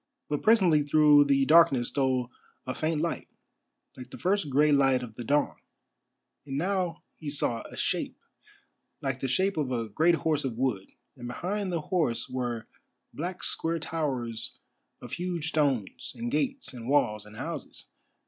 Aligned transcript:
But 0.29 0.41
presently 0.41 0.81
through 0.81 1.25
the 1.25 1.45
darkness 1.45 1.89
stole 1.89 2.31
a 2.65 2.73
faint 2.73 3.01
light, 3.01 3.27
like 3.95 4.09
the 4.09 4.17
first 4.17 4.49
grey 4.49 4.71
light 4.71 5.03
of 5.03 5.13
the 5.13 5.23
dawn, 5.23 5.57
and 6.43 6.57
now 6.57 7.03
he 7.17 7.29
saw 7.29 7.61
a 7.69 7.77
shape, 7.77 8.17
like 8.99 9.19
the 9.19 9.27
shape 9.27 9.57
of 9.57 9.71
a 9.71 9.89
great 9.89 10.15
horse 10.15 10.43
of 10.43 10.57
wood, 10.57 10.87
and 11.15 11.27
behind 11.27 11.71
the 11.71 11.81
horse 11.81 12.27
were 12.27 12.67
black 13.13 13.43
square 13.43 13.77
towers 13.77 14.57
of 15.03 15.11
huge 15.11 15.49
stones, 15.49 16.13
and 16.17 16.31
gates, 16.31 16.73
and 16.73 16.89
walls, 16.89 17.23
and 17.27 17.35
houses. 17.35 17.85